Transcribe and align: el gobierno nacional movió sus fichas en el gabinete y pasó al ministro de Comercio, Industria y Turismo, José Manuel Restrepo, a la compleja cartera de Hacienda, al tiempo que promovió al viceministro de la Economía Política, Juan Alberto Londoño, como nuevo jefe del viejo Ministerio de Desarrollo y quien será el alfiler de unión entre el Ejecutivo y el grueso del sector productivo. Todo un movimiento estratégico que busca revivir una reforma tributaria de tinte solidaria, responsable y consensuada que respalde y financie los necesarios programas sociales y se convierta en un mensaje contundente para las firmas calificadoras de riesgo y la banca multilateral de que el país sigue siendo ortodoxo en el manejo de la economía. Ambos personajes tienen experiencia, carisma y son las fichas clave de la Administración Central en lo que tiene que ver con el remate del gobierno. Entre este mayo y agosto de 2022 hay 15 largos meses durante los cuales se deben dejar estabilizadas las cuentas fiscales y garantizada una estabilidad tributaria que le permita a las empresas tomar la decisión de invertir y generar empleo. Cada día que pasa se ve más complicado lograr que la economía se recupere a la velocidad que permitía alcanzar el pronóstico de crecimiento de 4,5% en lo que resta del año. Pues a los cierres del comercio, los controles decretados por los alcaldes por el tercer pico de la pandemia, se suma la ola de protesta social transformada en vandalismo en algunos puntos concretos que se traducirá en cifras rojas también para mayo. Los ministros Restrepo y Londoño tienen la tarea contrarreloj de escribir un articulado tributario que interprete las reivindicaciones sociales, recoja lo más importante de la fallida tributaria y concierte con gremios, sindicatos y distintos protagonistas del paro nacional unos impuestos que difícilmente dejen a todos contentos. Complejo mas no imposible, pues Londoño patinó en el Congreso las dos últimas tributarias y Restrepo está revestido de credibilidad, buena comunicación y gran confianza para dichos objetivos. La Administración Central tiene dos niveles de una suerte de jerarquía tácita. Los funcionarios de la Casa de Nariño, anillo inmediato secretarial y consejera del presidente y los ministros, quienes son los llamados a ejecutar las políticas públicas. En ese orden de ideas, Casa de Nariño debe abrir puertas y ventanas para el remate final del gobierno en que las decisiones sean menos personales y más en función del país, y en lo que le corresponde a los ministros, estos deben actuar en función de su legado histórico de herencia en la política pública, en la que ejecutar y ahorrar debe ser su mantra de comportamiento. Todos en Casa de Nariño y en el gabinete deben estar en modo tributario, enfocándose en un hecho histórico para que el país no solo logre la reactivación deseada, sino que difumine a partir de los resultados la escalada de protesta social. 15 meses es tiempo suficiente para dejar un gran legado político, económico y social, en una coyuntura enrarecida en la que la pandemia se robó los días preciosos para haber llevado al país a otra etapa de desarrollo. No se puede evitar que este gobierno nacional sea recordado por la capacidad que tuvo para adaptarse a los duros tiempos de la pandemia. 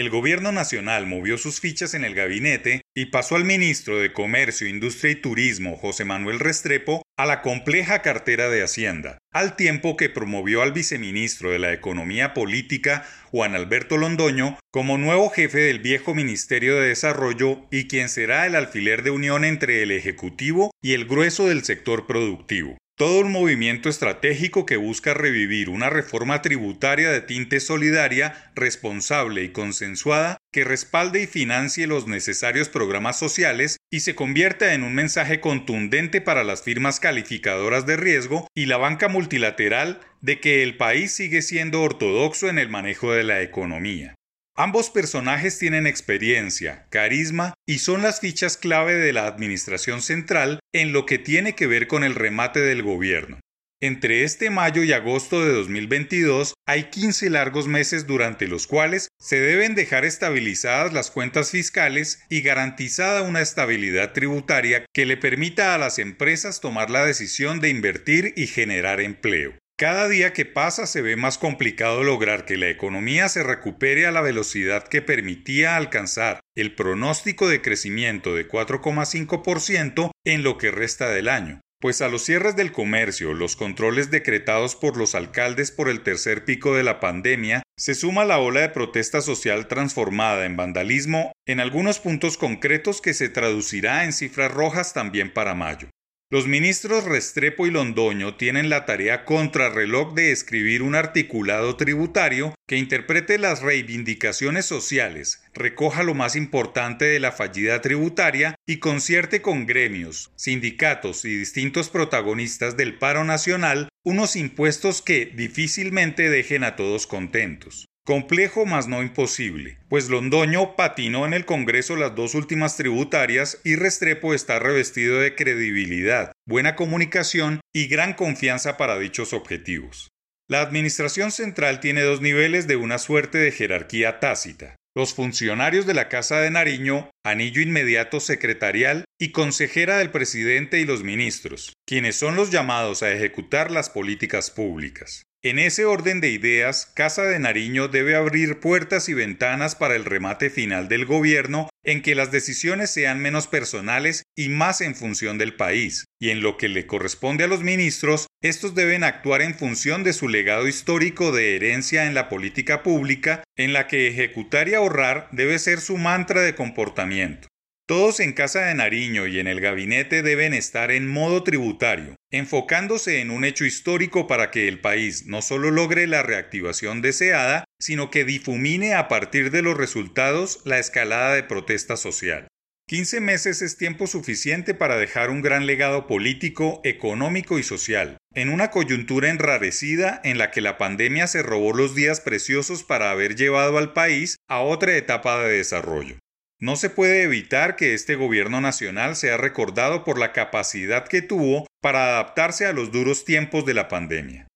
el 0.00 0.08
gobierno 0.08 0.50
nacional 0.50 1.06
movió 1.06 1.36
sus 1.36 1.60
fichas 1.60 1.92
en 1.94 2.04
el 2.04 2.14
gabinete 2.14 2.82
y 2.96 3.06
pasó 3.06 3.36
al 3.36 3.44
ministro 3.44 3.98
de 3.98 4.12
Comercio, 4.12 4.66
Industria 4.66 5.12
y 5.12 5.16
Turismo, 5.16 5.76
José 5.76 6.06
Manuel 6.06 6.40
Restrepo, 6.40 7.02
a 7.18 7.26
la 7.26 7.42
compleja 7.42 8.00
cartera 8.00 8.48
de 8.48 8.62
Hacienda, 8.62 9.18
al 9.30 9.56
tiempo 9.56 9.98
que 9.98 10.08
promovió 10.08 10.62
al 10.62 10.72
viceministro 10.72 11.50
de 11.50 11.58
la 11.58 11.74
Economía 11.74 12.32
Política, 12.32 13.06
Juan 13.30 13.54
Alberto 13.54 13.98
Londoño, 13.98 14.58
como 14.72 14.96
nuevo 14.96 15.28
jefe 15.28 15.58
del 15.58 15.80
viejo 15.80 16.14
Ministerio 16.14 16.76
de 16.76 16.88
Desarrollo 16.88 17.66
y 17.70 17.86
quien 17.86 18.08
será 18.08 18.46
el 18.46 18.54
alfiler 18.54 19.02
de 19.02 19.10
unión 19.10 19.44
entre 19.44 19.82
el 19.82 19.90
Ejecutivo 19.90 20.70
y 20.82 20.94
el 20.94 21.04
grueso 21.04 21.46
del 21.46 21.62
sector 21.62 22.06
productivo. 22.06 22.78
Todo 23.00 23.20
un 23.20 23.32
movimiento 23.32 23.88
estratégico 23.88 24.66
que 24.66 24.76
busca 24.76 25.14
revivir 25.14 25.70
una 25.70 25.88
reforma 25.88 26.42
tributaria 26.42 27.10
de 27.10 27.22
tinte 27.22 27.58
solidaria, 27.58 28.52
responsable 28.54 29.42
y 29.42 29.52
consensuada 29.52 30.36
que 30.52 30.64
respalde 30.64 31.22
y 31.22 31.26
financie 31.26 31.86
los 31.86 32.06
necesarios 32.06 32.68
programas 32.68 33.18
sociales 33.18 33.78
y 33.90 34.00
se 34.00 34.14
convierta 34.14 34.74
en 34.74 34.82
un 34.82 34.94
mensaje 34.94 35.40
contundente 35.40 36.20
para 36.20 36.44
las 36.44 36.62
firmas 36.62 37.00
calificadoras 37.00 37.86
de 37.86 37.96
riesgo 37.96 38.46
y 38.54 38.66
la 38.66 38.76
banca 38.76 39.08
multilateral 39.08 40.00
de 40.20 40.38
que 40.38 40.62
el 40.62 40.76
país 40.76 41.10
sigue 41.10 41.40
siendo 41.40 41.80
ortodoxo 41.80 42.50
en 42.50 42.58
el 42.58 42.68
manejo 42.68 43.14
de 43.14 43.24
la 43.24 43.40
economía. 43.40 44.14
Ambos 44.62 44.90
personajes 44.90 45.58
tienen 45.58 45.86
experiencia, 45.86 46.84
carisma 46.90 47.54
y 47.66 47.78
son 47.78 48.02
las 48.02 48.20
fichas 48.20 48.58
clave 48.58 48.92
de 48.92 49.14
la 49.14 49.26
Administración 49.26 50.02
Central 50.02 50.60
en 50.74 50.92
lo 50.92 51.06
que 51.06 51.16
tiene 51.16 51.54
que 51.54 51.66
ver 51.66 51.86
con 51.86 52.04
el 52.04 52.14
remate 52.14 52.60
del 52.60 52.82
gobierno. 52.82 53.40
Entre 53.80 54.22
este 54.22 54.50
mayo 54.50 54.82
y 54.84 54.92
agosto 54.92 55.42
de 55.42 55.54
2022 55.54 56.52
hay 56.68 56.90
15 56.90 57.30
largos 57.30 57.68
meses 57.68 58.06
durante 58.06 58.48
los 58.48 58.66
cuales 58.66 59.08
se 59.18 59.40
deben 59.40 59.74
dejar 59.74 60.04
estabilizadas 60.04 60.92
las 60.92 61.10
cuentas 61.10 61.52
fiscales 61.52 62.22
y 62.28 62.42
garantizada 62.42 63.22
una 63.22 63.40
estabilidad 63.40 64.12
tributaria 64.12 64.84
que 64.92 65.06
le 65.06 65.16
permita 65.16 65.74
a 65.74 65.78
las 65.78 65.98
empresas 65.98 66.60
tomar 66.60 66.90
la 66.90 67.06
decisión 67.06 67.60
de 67.60 67.70
invertir 67.70 68.34
y 68.36 68.46
generar 68.46 69.00
empleo. 69.00 69.54
Cada 69.80 70.08
día 70.08 70.34
que 70.34 70.44
pasa 70.44 70.86
se 70.86 71.00
ve 71.00 71.16
más 71.16 71.38
complicado 71.38 72.02
lograr 72.04 72.44
que 72.44 72.58
la 72.58 72.68
economía 72.68 73.30
se 73.30 73.42
recupere 73.42 74.04
a 74.04 74.10
la 74.10 74.20
velocidad 74.20 74.86
que 74.86 75.00
permitía 75.00 75.74
alcanzar 75.74 76.40
el 76.54 76.74
pronóstico 76.74 77.48
de 77.48 77.62
crecimiento 77.62 78.34
de 78.34 78.46
4,5% 78.46 80.10
en 80.26 80.42
lo 80.42 80.58
que 80.58 80.70
resta 80.70 81.08
del 81.08 81.30
año. 81.30 81.62
Pues 81.80 82.02
a 82.02 82.10
los 82.10 82.26
cierres 82.26 82.56
del 82.56 82.72
comercio, 82.72 83.32
los 83.32 83.56
controles 83.56 84.10
decretados 84.10 84.76
por 84.76 84.98
los 84.98 85.14
alcaldes 85.14 85.70
por 85.70 85.88
el 85.88 86.02
tercer 86.02 86.44
pico 86.44 86.76
de 86.76 86.82
la 86.82 87.00
pandemia, 87.00 87.62
se 87.78 87.94
suma 87.94 88.26
la 88.26 88.38
ola 88.38 88.60
de 88.60 88.68
protesta 88.68 89.22
social 89.22 89.66
transformada 89.66 90.44
en 90.44 90.58
vandalismo 90.58 91.32
en 91.46 91.58
algunos 91.58 92.00
puntos 92.00 92.36
concretos 92.36 93.00
que 93.00 93.14
se 93.14 93.30
traducirá 93.30 94.04
en 94.04 94.12
cifras 94.12 94.52
rojas 94.52 94.92
también 94.92 95.32
para 95.32 95.54
mayo. 95.54 95.88
Los 96.32 96.46
ministros 96.46 97.06
Restrepo 97.06 97.66
y 97.66 97.72
Londoño 97.72 98.36
tienen 98.36 98.68
la 98.68 98.86
tarea 98.86 99.24
contrarreloj 99.24 100.14
de 100.14 100.30
escribir 100.30 100.82
un 100.82 100.94
articulado 100.94 101.74
tributario 101.74 102.54
que 102.68 102.76
interprete 102.76 103.36
las 103.36 103.62
reivindicaciones 103.62 104.64
sociales, 104.64 105.42
recoja 105.54 106.04
lo 106.04 106.14
más 106.14 106.36
importante 106.36 107.04
de 107.06 107.18
la 107.18 107.32
fallida 107.32 107.80
tributaria 107.80 108.54
y 108.64 108.76
concierte 108.76 109.42
con 109.42 109.66
gremios, 109.66 110.30
sindicatos 110.36 111.24
y 111.24 111.36
distintos 111.36 111.88
protagonistas 111.88 112.76
del 112.76 112.96
paro 112.96 113.24
nacional 113.24 113.88
unos 114.04 114.36
impuestos 114.36 115.02
que 115.02 115.26
difícilmente 115.26 116.30
dejen 116.30 116.62
a 116.62 116.76
todos 116.76 117.08
contentos. 117.08 117.89
Complejo 118.10 118.66
mas 118.66 118.88
no 118.88 119.02
imposible, 119.02 119.78
pues 119.88 120.08
Londoño 120.08 120.74
patinó 120.74 121.26
en 121.26 121.32
el 121.32 121.44
Congreso 121.44 121.94
las 121.94 122.16
dos 122.16 122.34
últimas 122.34 122.76
tributarias 122.76 123.60
y 123.62 123.76
Restrepo 123.76 124.34
está 124.34 124.58
revestido 124.58 125.20
de 125.20 125.36
credibilidad, 125.36 126.32
buena 126.44 126.74
comunicación 126.74 127.60
y 127.72 127.86
gran 127.86 128.14
confianza 128.14 128.76
para 128.76 128.98
dichos 128.98 129.32
objetivos. 129.32 130.08
La 130.48 130.60
Administración 130.60 131.30
Central 131.30 131.78
tiene 131.78 132.02
dos 132.02 132.20
niveles 132.20 132.66
de 132.66 132.74
una 132.74 132.98
suerte 132.98 133.38
de 133.38 133.52
jerarquía 133.52 134.18
tácita. 134.18 134.74
Los 134.96 135.14
funcionarios 135.14 135.86
de 135.86 135.94
la 135.94 136.08
Casa 136.08 136.40
de 136.40 136.50
Nariño, 136.50 137.10
anillo 137.24 137.62
inmediato 137.62 138.18
secretarial 138.18 139.04
y 139.20 139.30
consejera 139.30 139.98
del 139.98 140.10
presidente 140.10 140.80
y 140.80 140.84
los 140.84 141.04
ministros, 141.04 141.74
quienes 141.86 142.16
son 142.16 142.34
los 142.34 142.50
llamados 142.50 143.04
a 143.04 143.12
ejecutar 143.12 143.70
las 143.70 143.88
políticas 143.88 144.50
públicas. 144.50 145.22
En 145.42 145.58
ese 145.58 145.86
orden 145.86 146.20
de 146.20 146.28
ideas, 146.28 146.84
Casa 146.84 147.22
de 147.22 147.38
Nariño 147.38 147.88
debe 147.88 148.14
abrir 148.14 148.60
puertas 148.60 149.08
y 149.08 149.14
ventanas 149.14 149.74
para 149.74 149.96
el 149.96 150.04
remate 150.04 150.50
final 150.50 150.86
del 150.88 151.06
gobierno 151.06 151.70
en 151.82 152.02
que 152.02 152.14
las 152.14 152.30
decisiones 152.30 152.90
sean 152.90 153.20
menos 153.20 153.46
personales 153.46 154.24
y 154.36 154.50
más 154.50 154.82
en 154.82 154.94
función 154.94 155.38
del 155.38 155.56
país, 155.56 156.04
y 156.20 156.28
en 156.28 156.42
lo 156.42 156.58
que 156.58 156.68
le 156.68 156.86
corresponde 156.86 157.44
a 157.44 157.46
los 157.46 157.62
ministros, 157.62 158.26
estos 158.42 158.74
deben 158.74 159.02
actuar 159.02 159.40
en 159.40 159.54
función 159.54 160.04
de 160.04 160.12
su 160.12 160.28
legado 160.28 160.68
histórico 160.68 161.32
de 161.32 161.56
herencia 161.56 162.06
en 162.06 162.12
la 162.12 162.28
política 162.28 162.82
pública, 162.82 163.42
en 163.56 163.72
la 163.72 163.86
que 163.86 164.08
ejecutar 164.08 164.68
y 164.68 164.74
ahorrar 164.74 165.30
debe 165.32 165.58
ser 165.58 165.80
su 165.80 165.96
mantra 165.96 166.42
de 166.42 166.54
comportamiento. 166.54 167.48
Todos 167.86 168.20
en 168.20 168.34
Casa 168.34 168.66
de 168.66 168.74
Nariño 168.74 169.26
y 169.26 169.40
en 169.40 169.46
el 169.46 169.62
gabinete 169.62 170.22
deben 170.22 170.52
estar 170.52 170.90
en 170.90 171.08
modo 171.08 171.42
tributario, 171.42 172.14
enfocándose 172.30 173.20
en 173.20 173.30
un 173.30 173.44
hecho 173.44 173.64
histórico 173.64 174.26
para 174.26 174.50
que 174.50 174.68
el 174.68 174.80
país 174.80 175.26
no 175.26 175.42
solo 175.42 175.70
logre 175.70 176.06
la 176.06 176.22
reactivación 176.22 177.02
deseada, 177.02 177.64
sino 177.78 178.10
que 178.10 178.24
difumine 178.24 178.94
a 178.94 179.08
partir 179.08 179.50
de 179.50 179.62
los 179.62 179.76
resultados 179.76 180.60
la 180.64 180.78
escalada 180.78 181.34
de 181.34 181.42
protesta 181.42 181.96
social. 181.96 182.48
15 182.90 183.20
meses 183.20 183.62
es 183.62 183.76
tiempo 183.76 184.08
suficiente 184.08 184.74
para 184.74 184.96
dejar 184.96 185.30
un 185.30 185.42
gran 185.42 185.64
legado 185.64 186.08
político, 186.08 186.80
económico 186.82 187.60
y 187.60 187.62
social, 187.62 188.16
en 188.34 188.48
una 188.48 188.72
coyuntura 188.72 189.30
enrarecida 189.30 190.20
en 190.24 190.38
la 190.38 190.50
que 190.50 190.60
la 190.60 190.76
pandemia 190.76 191.28
se 191.28 191.44
robó 191.44 191.72
los 191.72 191.94
días 191.94 192.20
preciosos 192.20 192.82
para 192.82 193.12
haber 193.12 193.36
llevado 193.36 193.78
al 193.78 193.92
país 193.92 194.34
a 194.48 194.60
otra 194.62 194.96
etapa 194.96 195.40
de 195.44 195.58
desarrollo. 195.58 196.18
No 196.58 196.74
se 196.74 196.90
puede 196.90 197.22
evitar 197.22 197.76
que 197.76 197.94
este 197.94 198.16
gobierno 198.16 198.60
nacional 198.60 199.14
sea 199.14 199.36
recordado 199.36 200.02
por 200.02 200.18
la 200.18 200.32
capacidad 200.32 201.06
que 201.06 201.22
tuvo 201.22 201.66
para 201.80 202.04
adaptarse 202.04 202.66
a 202.66 202.72
los 202.72 202.92
duros 202.92 203.24
tiempos 203.24 203.64
de 203.64 203.74
la 203.74 203.88
pandemia. 203.88 204.49